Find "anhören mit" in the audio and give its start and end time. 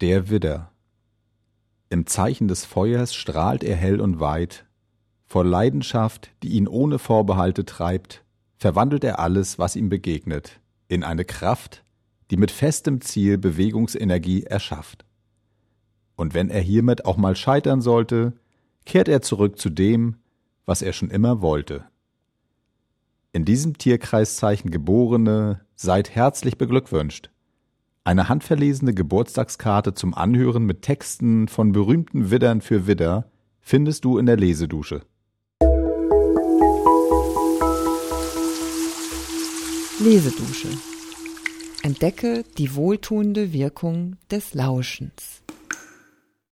30.14-30.80